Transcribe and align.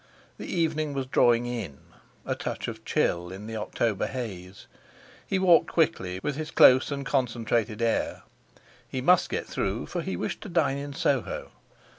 The 0.39 0.47
evening 0.47 0.93
was 0.93 1.05
drawing 1.05 1.45
in—a 1.45 2.33
touch 2.33 2.67
of 2.67 2.83
chill 2.83 3.31
in 3.31 3.45
the 3.45 3.55
October 3.55 4.07
haze. 4.07 4.65
He 5.27 5.37
walked 5.37 5.67
quickly, 5.69 6.19
with 6.23 6.37
his 6.37 6.49
close 6.49 6.89
and 6.91 7.05
concentrated 7.05 7.83
air. 7.83 8.23
He 8.89 8.99
must 8.99 9.29
get 9.29 9.45
through, 9.45 9.85
for 9.85 10.01
he 10.01 10.17
wished 10.17 10.41
to 10.41 10.49
dine 10.49 10.79
in 10.79 10.93
Soho. 10.93 11.51